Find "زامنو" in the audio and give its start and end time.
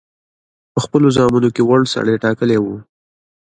1.15-1.49